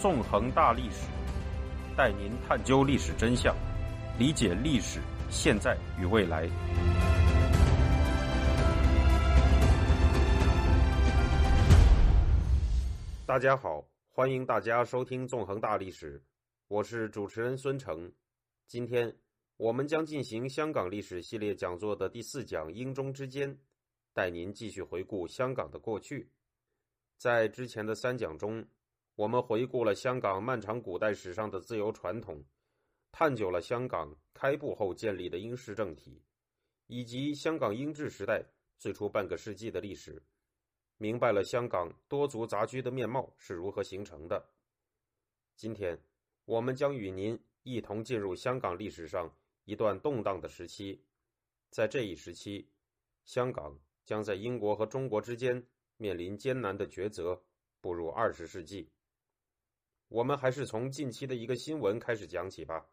[0.00, 1.06] 纵横大历史，
[1.94, 3.54] 带您探究历史真相，
[4.18, 4.98] 理解历史
[5.28, 6.48] 现在与未来。
[13.26, 16.18] 大家好，欢迎大家收听《纵横大历史》，
[16.68, 18.10] 我是主持人孙成。
[18.66, 19.14] 今天
[19.58, 23.54] 我们将进行香港历史系列讲座的第四讲“英中之间”，
[24.14, 26.30] 带您继续回顾香港的过去。
[27.18, 28.64] 在之前的三讲中，
[29.20, 32.42] 我们回顾了香港漫长古代史上的自由传统，
[33.12, 36.22] 探究了香港开埠后建立的英式政体，
[36.86, 38.42] 以及香港英治时代
[38.78, 40.22] 最初半个世纪的历史。
[40.96, 44.42] 明白了香港多族杂居的面貌是如何形成的。
[45.54, 46.02] 今天，
[46.46, 49.30] 我们将与您一同进入香港历史上
[49.66, 51.04] 一段动荡的时期。
[51.68, 52.70] 在这一时期，
[53.26, 55.62] 香港将在英国和中国之间
[55.98, 57.42] 面临艰难的抉择，
[57.82, 58.90] 步入二十世纪。
[60.10, 62.84] 我们还是从近期的一个新闻开始讲起吧。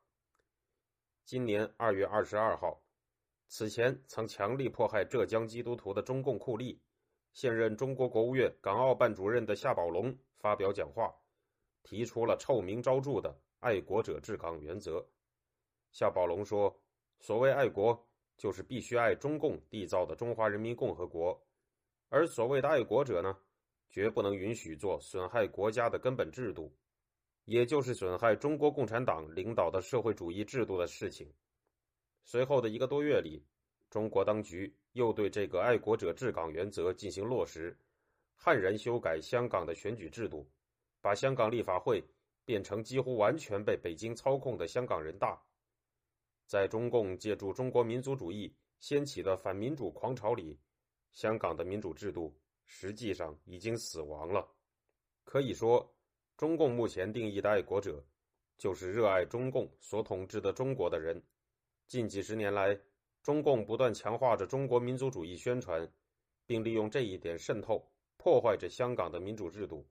[1.26, 2.80] 今年二月二十二号，
[3.48, 6.78] 此前曾强力迫害浙江基督徒的中共酷吏。
[7.34, 11.12] 现任中国国务院港澳办主任的夏宝龙发表讲话，
[11.82, 15.04] 提出了臭名昭著的“爱国者治港”原则。
[15.92, 16.80] 夏宝龙说
[17.18, 18.08] ：“所谓爱国，
[18.38, 21.36] 就是必须爱中共缔造的中华人民共和国；
[22.10, 23.36] 而所谓的爱国者呢，
[23.90, 26.72] 绝不能允许做损害国家的根本制度，
[27.48, 31.28] 也就是损害中国共产党领导的社会主义制度的事情。”
[32.23, 33.44] 随后的一个多月里，
[33.89, 34.73] 中国当局。
[34.94, 37.78] 又对这个爱国者治港原则进行落实，
[38.36, 40.50] 悍然修改香港的选举制度，
[41.02, 42.04] 把香港立法会
[42.44, 45.39] 变成几乎完全被北京操控的香港人大。
[46.48, 50.59] 在中共借助中国民族主义掀起的反民主狂潮里，
[51.11, 54.50] 香港的民主制度实际上已经死亡了。
[55.23, 55.88] 可以说，
[56.38, 58.05] 中共目前定义的爱国者，
[58.59, 61.20] 就是热爱中共所统治的中国的人。
[61.87, 62.80] 近几十年来，
[63.23, 65.92] 中共不断强化着中国民族主义宣传，
[66.45, 69.87] 并利用这一点渗透破坏着香港的民主制度。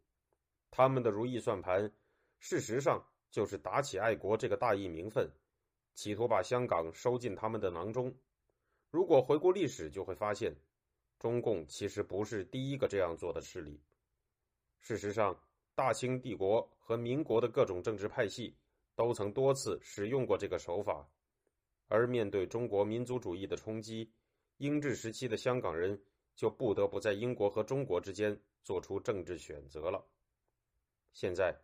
[0.70, 1.92] 他们的如意算盘，
[2.38, 5.28] 事实上就是打起爱国这个大义名分，
[5.94, 8.14] 企图把香港收进他们的囊中。
[8.92, 10.54] 如果回顾历史，就会发现，
[11.18, 13.80] 中共其实不是第一个这样做的势力。
[14.80, 15.36] 事实上，
[15.76, 18.56] 大清帝国和民国的各种政治派系
[18.94, 21.06] 都曾多次使用过这个手法。
[21.86, 24.10] 而面对中国民族主义的冲击，
[24.56, 26.02] 英治时期的香港人
[26.34, 30.02] 就不得不在英国和中国之间做出政治选择了。
[31.12, 31.54] 现在，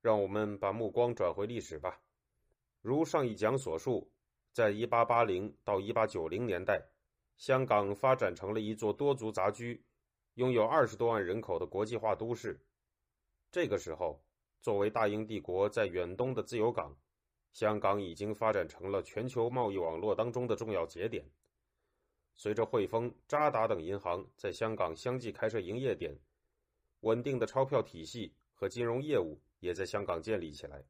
[0.00, 2.00] 让我们把目光转回历史吧。
[2.80, 4.10] 如上一讲所述，
[4.50, 6.82] 在1880到1890年代，
[7.36, 9.84] 香港发展成了一座多族杂居、
[10.34, 12.58] 拥有二十多万人口的国际化都市。
[13.50, 14.22] 这个时候，
[14.60, 16.96] 作为大英帝国在远东的自由港。
[17.52, 21.28] 香港已经发展成了全球贸易网络当中的重要节点。
[22.36, 26.16] 随着汇丰、渣打等银行在香港相继开设营业点，
[27.00, 30.84] 稳定的钞票体系和金融业务也在香港建立起来。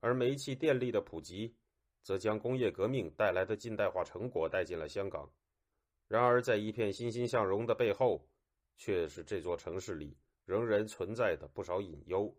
[0.00, 1.54] 而煤气、电力的普及，
[2.02, 5.30] 则将工业革命带来的近代化成果带进了香港。
[6.08, 8.28] 然而，在一片欣欣向荣的背后，
[8.76, 12.34] 却是这座城市里仍然存在的不少隐忧。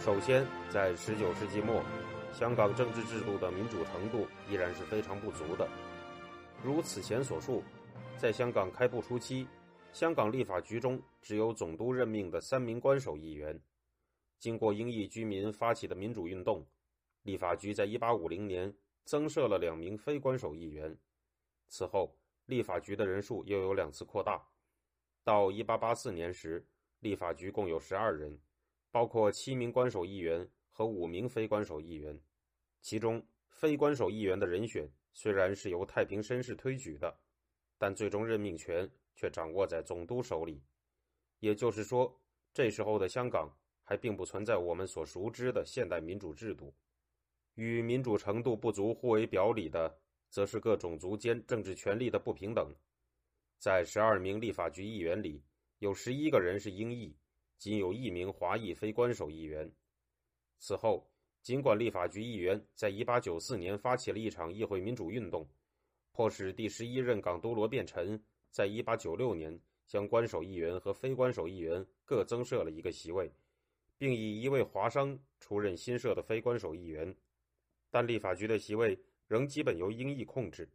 [0.00, 1.82] 首先，在十九世纪末，
[2.32, 5.68] 香港政治制度的民主程度依然是非常不足的。
[6.64, 7.62] 如此前所述，
[8.16, 9.46] 在香港开埠初期，
[9.92, 13.60] 香港立法局中只有总督任命的三名官守议员。
[14.38, 16.66] 经过英裔居民发起的民主运动，
[17.22, 18.74] 立法局在一八五零年
[19.04, 20.96] 增设了两名非官守议员。
[21.68, 22.16] 此后，
[22.52, 24.46] 立法局的人数又有两次扩大。
[25.24, 26.66] 到一八八四年时，
[27.00, 28.38] 立法局共有十二人。
[28.90, 32.20] 包括七名官守议员和五名非官守议员，
[32.82, 37.18] 其中非官守议员的人选虽然是由太平绅士推举的，
[37.78, 40.62] 但最终任命权却掌握在总督手里。
[41.38, 42.20] 也就是说，
[42.52, 43.50] 这时候的香港
[43.82, 46.74] 还并不存在我们所熟知的现代民主制度。
[47.54, 50.01] 与民主程度不足互为表里的，
[50.32, 52.74] 则是各种族间政治权力的不平等。
[53.58, 55.44] 在十二名立法局议员里，
[55.78, 57.14] 有十一个人是英裔。
[57.58, 59.70] 仅有一名华裔非官守议员。
[60.58, 61.08] 此后，
[61.42, 65.48] 尽管立法局议员在1894年发起了一场议会民主运动，
[66.10, 68.20] 迫使第十一任港督罗变臣
[68.50, 73.32] 在1896年将官守议员和非官守议员各增设了一个席位，
[73.96, 77.14] 并以一位华商出任新设的非官守议员，
[77.90, 78.98] 但立法局的席位
[79.32, 80.68] 仍基本由英裔控制。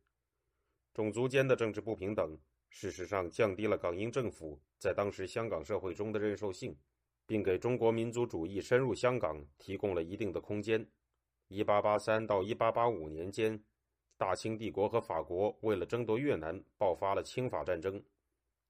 [0.92, 2.36] 种族间的政治不平等
[2.72, 6.76] 事实上降低了港英政府在当时香港社会中的认受性，
[7.28, 10.84] 并给中国民族主义深入香港提供了一定的空间。
[11.50, 13.64] 1883到1885年间，
[14.18, 18.04] 大清帝国和法国为了争夺越南，爆发了清法战争。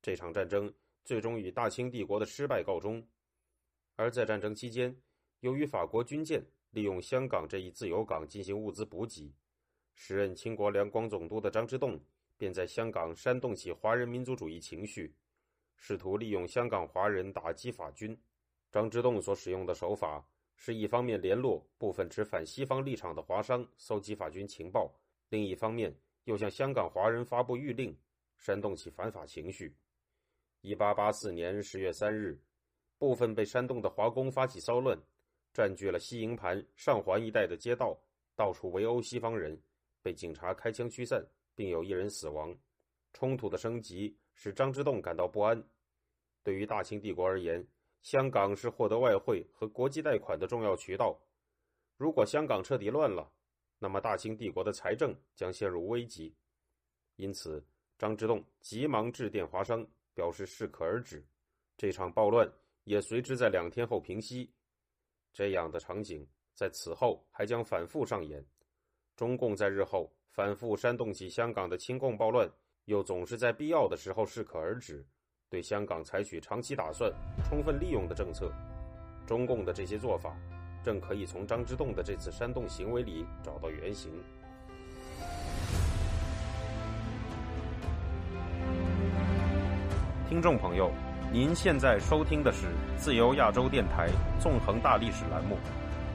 [0.01, 0.73] 这场战争
[1.05, 3.01] 最终以大清帝国的失败告终。
[3.95, 4.93] 而在战争期间，
[5.39, 9.33] 由于法国军舰利用香港这一自由港进行物资补给，
[9.99, 11.99] 时任清国两广总督的张之洞
[12.37, 15.11] 便在香港煽动起华人民族主义情绪，
[15.75, 18.15] 试图利用香港华人打击法军。
[18.71, 20.23] 张之洞所使用的手法
[20.55, 24.87] 是一方面联络部分持反西方立场的华商，搜集法军情报；
[25.29, 25.93] 另一方面
[26.25, 27.97] 又向香港华人发布谕令，
[28.37, 29.75] 煽动起反法情绪。
[30.61, 32.39] 一八八四年十月三日。
[32.99, 34.97] 部分被煽动的华工发起骚乱，
[35.53, 37.95] 占据了西营盘、上环一带的街道，
[38.35, 39.55] 到处围殴西方人，
[40.01, 42.57] 被警察开枪驱散，并有一人死亡。
[43.13, 45.63] 冲突的升级使张之洞感到不安。
[46.43, 47.65] 对于大清帝国而言，
[48.01, 51.19] 香港是获得外汇和国际贷款的重要渠道。
[51.97, 53.31] 如果香港彻底乱了，
[53.79, 56.35] 那么大清帝国的财政将陷入危机。
[57.15, 57.65] 因此，
[57.97, 61.25] 张之洞急忙致电华商，表示适可而止。
[61.75, 62.51] 这场暴乱。
[62.87, 64.49] 也随之在两天后平息。
[65.33, 68.41] 这样的场景在此后还将反复上演。
[69.17, 72.47] 中共在日后反复煽动起香港的亲共暴乱，
[72.85, 75.03] 又总是在必要的时候适可而止，
[75.49, 77.11] 对香港采取长期打算、
[77.43, 78.53] 充分利用的政策。
[79.25, 80.37] 中共的这些做法，
[80.83, 84.11] 正可以从张之洞的这次煽动行为里找到原型。
[90.29, 90.91] 听众朋友。
[91.29, 92.67] 您现在收听的是
[92.97, 94.07] 自由亚洲电台
[94.39, 95.57] 纵横大历史栏目，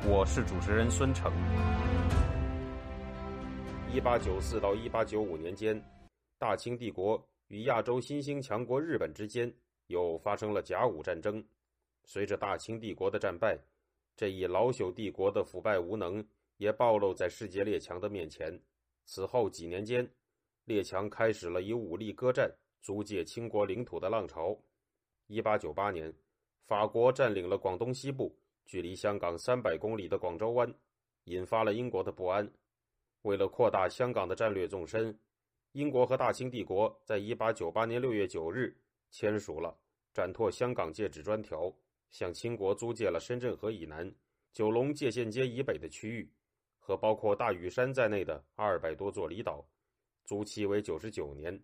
[0.06, 1.30] 我是主持人孙成。
[3.94, 5.78] 一八九四到一八九五年间，
[6.38, 9.54] 大清帝国与亚洲新兴强国日本之间
[9.88, 11.44] 又发生了甲午战争。
[12.04, 13.58] 随着大清帝国的战败，
[14.16, 18.58] 这一老朽帝国的腐败无能也暴露在世界列强的面前。
[19.04, 20.10] 此后几年间，
[20.64, 22.50] 列强开始了以武力割占、
[22.80, 24.58] 租借清国领土的浪潮。
[25.26, 26.10] 一八九八年，
[26.66, 28.34] 法国占领了广东西部，
[28.64, 30.74] 距离香港三百公里的广州湾，
[31.24, 32.50] 引发了英国的不安。
[33.22, 35.16] 为了扩大香港的战略纵深，
[35.72, 38.76] 英国和大清帝国在一八九八年六月九日
[39.10, 39.68] 签署了
[40.12, 41.66] 《展拓香港界址专条》，
[42.10, 44.12] 向清国租借了深圳河以南、
[44.52, 46.30] 九龙界限街以北的区域，
[46.78, 49.64] 和包括大屿山在内的二百多座离岛，
[50.24, 51.58] 租期为九十九年，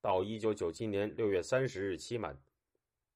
[0.00, 2.38] 到一九九七年六月三十日期满。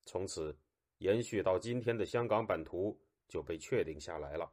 [0.04, 0.54] 从此，
[0.98, 4.52] 延续到今天的香港版图就被确定下来了。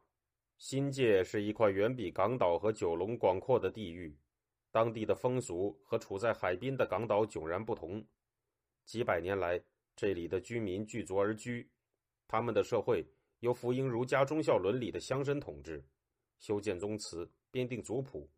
[0.62, 4.16] 新界是一块远比港岛和九龙广阔的地域，
[4.70, 8.06] 当地的风俗和处在海滨的港岛迥然不同。
[8.86, 9.60] 几百年来，
[9.96, 11.68] 这里的居民聚族而居，
[12.28, 13.04] 他们的社会
[13.40, 15.84] 由福音儒家忠孝伦理的乡绅统治，
[16.38, 18.30] 修建宗祠，编定族谱，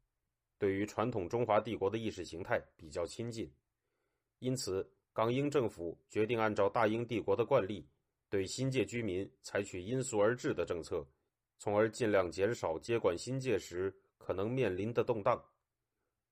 [0.57, 3.51] 对于传统中华帝国的意识形态比较亲近，
[4.39, 4.89] 因此。
[5.11, 7.85] 港英政府决定按照大英帝国的惯例，
[8.29, 11.05] 对新界居民采取因俗而治的政策，
[11.63, 15.41] 从而尽量减少接管新界时可能面临的动荡。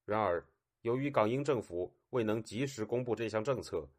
[0.04, 0.46] 然而，
[0.82, 3.90] 由于港英政府未能及时公布这项政策，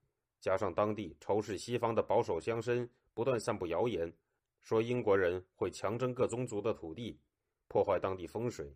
[0.42, 4.12] 加上当地仇视西方的保守乡绅不断散布谣言，
[4.60, 7.18] 说英国人会强征各宗族的土地，
[7.66, 8.70] 破坏当地风水，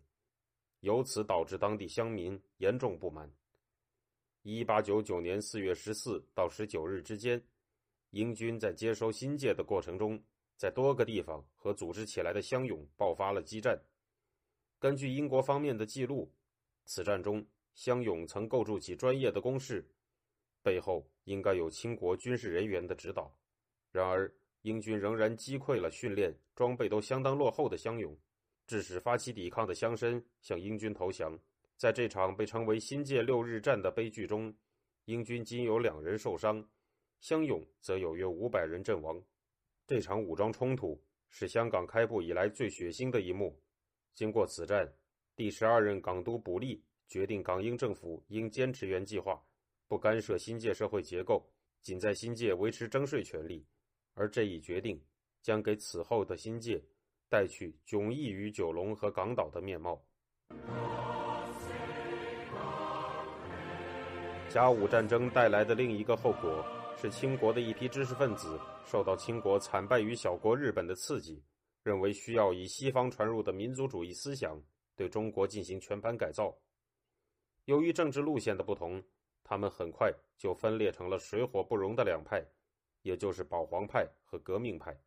[0.79, 3.31] 由此导致当地乡民严重不满。
[4.41, 7.39] 一八九九年四月十四到十九日之间，
[8.09, 10.19] 英军在接收新界的过程中，
[10.57, 13.79] 在多个地方和组织起来的乡勇爆发了激战。
[14.79, 16.31] 根据英国方面的记录，
[16.85, 19.87] 此战中乡勇曾构筑起专业的工事，
[20.61, 23.31] 背后应该有清国军事人员的指导。
[23.91, 24.31] 然而，
[24.63, 28.17] 英军仍然击溃了训练、装备都相当落后的乡勇，
[28.65, 31.39] 致使发起抵抗的乡绅向英军投降。
[31.77, 34.53] 在这场被称为“新界六日战”的悲剧中，
[35.05, 36.67] 英军仅有两人受伤，
[37.19, 39.23] 乡勇则有约五百人阵亡。
[39.87, 43.57] 这场武装冲突是香港开埠以来最血腥的一幕。
[44.13, 44.93] 经过此战，
[45.33, 49.41] 第十二任港督卜立决定，港英政府应坚持原计划，
[49.87, 51.49] 不干涉新界社会结构，
[51.81, 53.65] 仅在新界维持征税权利。
[54.13, 55.01] 而这一决定
[55.41, 56.83] 将给此后的新界
[57.29, 60.03] 带去迥异于九龙和港岛的面貌。
[64.49, 66.65] 甲午战争带来的另一个后果
[66.99, 71.43] 是，清国的一批知识分子受到清国惨败于小国日本的刺激，
[71.83, 74.59] 认为需要以西方传入的民族主义思想
[74.95, 76.57] 对中国进行全盘改造。
[77.65, 79.03] 由于政治路线的不同，
[79.43, 82.43] 他们很快就分裂成了水火不容的两派，
[83.03, 84.99] 也就是保皇派和革命派。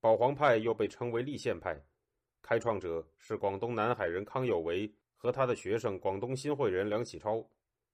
[0.00, 1.82] 保皇派又被称为立宪派，
[2.42, 7.42] 开创者是广东南海人康有为和他的学生广东新会人梁启超。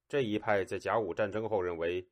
[0.09, 2.07] 这一派在甲午战争后认为，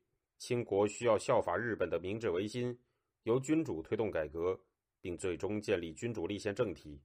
[0.45, 2.77] 清国需要效法日本的明治维新，
[3.23, 4.59] 由君主推动改革，
[4.99, 7.01] 并最终建立君主立宪政体。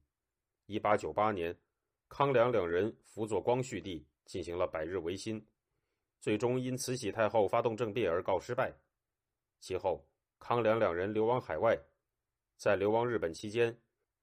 [0.65, 1.57] 一八九八年，
[2.09, 5.41] 康梁两人辅佐光绪帝进行了百日维新。
[6.19, 8.73] 最终因慈禧太后发动政变而告失败。
[9.61, 10.05] 其后，
[10.37, 11.79] 康梁两人流亡海外，
[12.57, 13.73] 在流亡日本期间，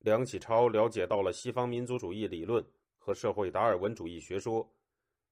[0.01, 2.63] 梁启超了解到了西方民族主义理论
[2.99, 4.71] 和社会达尔文主义学说，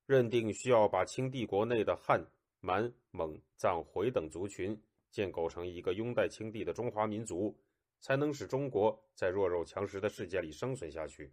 [0.07, 2.26] 认定需要把清帝国内的汉、
[2.64, 4.80] 满、蒙、藏、回等族群
[5.11, 7.54] 建构成一个拥戴清帝的中华民族，
[8.00, 11.30] 才能使中国在弱肉强食的世界里生存下去。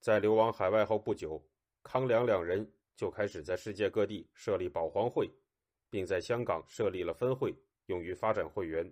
[0.00, 1.40] 在流亡海外后不久，
[1.82, 2.68] 康梁两人。
[2.96, 5.30] 就开始在世界各地设立保皇会，
[5.90, 7.54] 并在香港设立了分会，
[7.88, 8.90] 用于发展会员。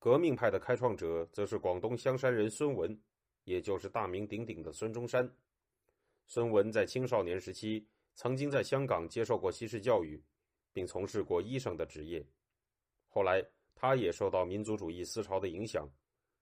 [0.00, 3.00] 革命派的开创者则是广东香山人孙文，
[3.44, 5.32] 也就是大名鼎鼎的孙中山。
[6.26, 7.86] 孙文在青少年时期
[8.20, 10.20] 曾经在香港接受过西式教育，
[10.72, 12.26] 并从事过医生的职业。
[13.06, 13.40] 后来，
[13.76, 15.88] 他也受到民族主义思潮的影响，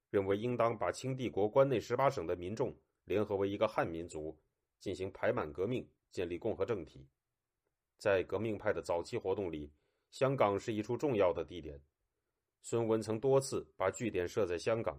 [0.09, 4.35] 认为应当把清帝国关内十八省的民众联合为一个汉民族，
[4.81, 5.87] 进行排满革命。
[6.13, 7.07] 建立共和政体，
[7.99, 9.71] 在革命派的早期活动里，
[10.11, 11.79] 香港是一处重要的地点。
[12.63, 14.99] 孙文曾多次把据点设在香港，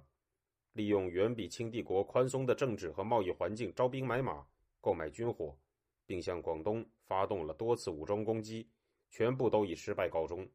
[0.74, 4.46] 利用远比清帝国宽松的政治和贸易环境招兵买马、
[4.80, 5.58] 购买军火，
[6.08, 8.68] 并向广东发动了多次武装攻击，
[9.12, 10.50] 全部都以失败告终。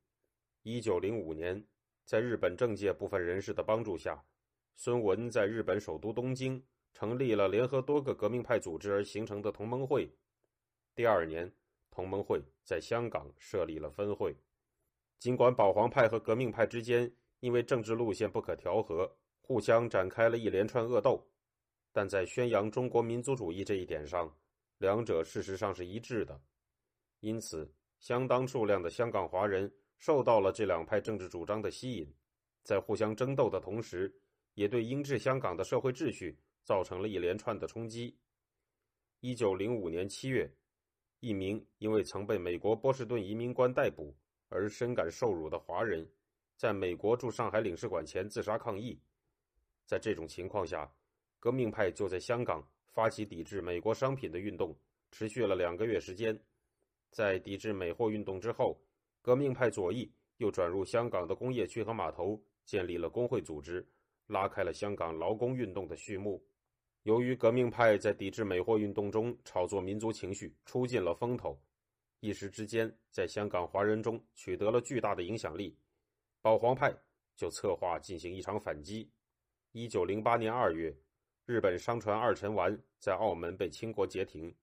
[0.62, 1.64] 一九零五年，
[2.04, 4.24] 在日本政界部分人士的帮助下，
[4.74, 10.10] 孙文在日本首都东京成立了联合多个革命派组织而形成的同盟会。
[10.94, 11.52] 第二年，
[11.90, 14.34] 同盟会在香港设立了分会。
[15.18, 21.28] 尽管保皇派和革命派之间因为政治路线不可调和，互相展开了一连串恶斗，
[21.92, 24.34] 但在宣扬中国民族主义这一点上，
[24.82, 26.38] 两者事实上是一致的。
[27.20, 32.12] 因此，相当数量的香港华人受到了这两派政治主张的吸引，
[32.64, 34.12] 在互相争斗的同时，
[34.54, 38.18] 也对英治香港的社会秩序造成了一连串的冲击。
[39.20, 40.52] 一九零五年七月。
[41.20, 44.12] 一名因为曾被美国波士顿移民官逮捕
[44.48, 46.04] 而深感受辱的华人，
[46.56, 49.00] 在美国驻上海领事馆前自杀抗议。
[49.86, 50.92] 在这种情况下，
[51.38, 54.76] 革命派就在香港发起抵制美国商品的运动，
[55.10, 56.38] 持续了两个月时间。
[57.10, 58.80] 在抵制美货运动之后，
[59.20, 63.86] 革命派左翼又转入香港的工业区和码头，建立了工会组织，
[64.28, 66.42] 拉开了香港劳工运动的序幕。
[67.02, 71.60] 由于革命派在抵制美货运动中炒作民族情绪，出尽了风头，
[72.20, 75.76] 一时之间在香港华人中取得了巨大的影响力。
[76.40, 76.96] 保皇派
[77.36, 79.10] 就策划进行一场反击。
[79.72, 80.94] 一九零八年二月，
[81.52, 84.56] 日本商船二陈丸在澳门被清国截停，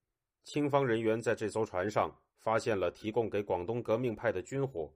[0.44, 4.92] 清方人员在这艘船上发现了提供给广东革命派的军火。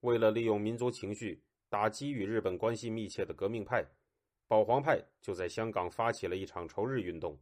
[0.00, 3.86] 为了利用民族情绪打击与日本关系密切的革命派。
[4.48, 7.38] 保皇派就在香港发起了一场仇日运动。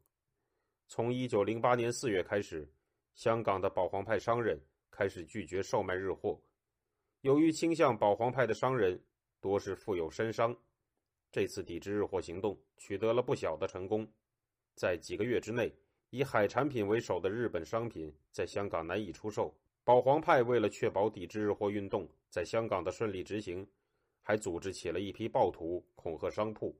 [0.86, 2.70] 从一九零八年四月开始，
[3.14, 6.38] 香港的保皇派商人开始拒绝售卖日货。
[7.22, 9.02] 由于倾向保皇派的商人
[9.40, 10.54] 多是富有绅商，
[11.30, 14.06] 这次抵制日货行动取得了不小的成功。
[14.74, 15.72] 在几个月之内，
[16.10, 19.54] 以海产品为首的日本商品在香港难以出售。
[19.84, 23.66] 保皇派为了确保抵制日货运动在香港的顺利执行，
[24.22, 26.78] 还组织起了一批暴徒恐吓商铺。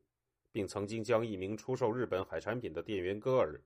[0.50, 3.60] 并曾经将一名出售日本海产品的店员割耳。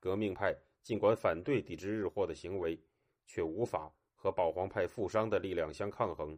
[0.00, 2.78] 革命派尽管反对抵制日货的行为，
[3.26, 6.36] 却无法和保皇派富商的力量相抗衡。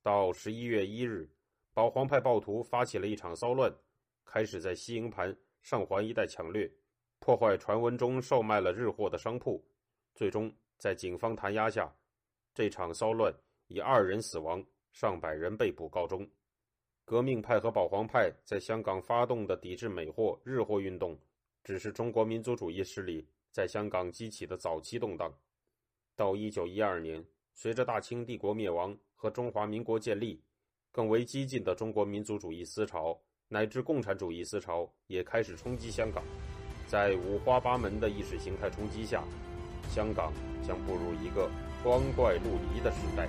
[0.00, 1.28] 到十一月一日，
[1.76, 3.70] 保皇派暴徒发起了一场骚乱，
[4.24, 6.72] 开始在西营盘上环一带抢掠，
[7.18, 9.62] 破坏传闻中售卖了日货的商铺。
[10.14, 11.94] 最终在警方弹压下，
[12.54, 13.30] 这场骚乱
[13.66, 16.26] 以二人死亡、上百人被捕告终。
[17.04, 21.20] 革命派和保皇派在香港发动的抵制美货、日货运动，
[21.62, 25.30] 只是中国民族主义势力在香港激起的早期动荡。
[26.14, 30.42] 到一九一二年，随着大清帝国灭亡和中华民国建立，
[30.96, 33.14] 更为激进的中国民族主义思潮
[33.48, 36.24] 乃至共产主义思潮也开始冲击香港。
[36.88, 39.22] 在五花八门的意识形态冲击下，
[39.90, 40.32] 香港
[40.66, 41.50] 将步入一个
[41.84, 43.28] 光怪陆离的时代。